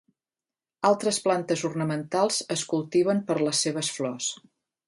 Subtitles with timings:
[0.89, 4.33] Altres plantes ornamentals es cultiven per les seves flors.